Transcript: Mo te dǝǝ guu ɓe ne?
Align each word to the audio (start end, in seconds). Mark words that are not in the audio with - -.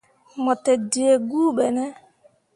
Mo 0.43 0.53
te 0.63 0.73
dǝǝ 0.91 1.11
guu 1.29 1.49
ɓe 1.57 1.65
ne? 1.75 1.85